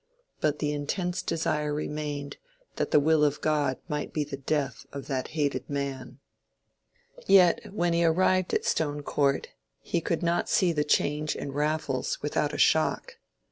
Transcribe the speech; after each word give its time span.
But 0.39 0.57
the 0.57 0.71
intense 0.73 1.21
desire 1.21 1.71
remained 1.71 2.37
that 2.77 2.89
the 2.89 2.99
will 2.99 3.23
of 3.23 3.39
God 3.39 3.77
might 3.87 4.11
be 4.11 4.23
the 4.23 4.35
death 4.35 4.83
of 4.91 5.05
that 5.05 5.27
hated 5.37 5.69
man. 5.69 6.17
Yet 7.27 7.71
when 7.71 7.93
he 7.93 8.03
arrived 8.03 8.51
at 8.55 8.65
Stone 8.65 9.03
Court 9.03 9.49
he 9.79 10.01
could 10.01 10.23
not 10.23 10.49
see 10.49 10.71
the 10.73 10.83
change 10.83 11.35
in 11.35 11.51
Raffles 11.51 12.19
without 12.23 12.51
a 12.51 12.57
shock. 12.57 13.19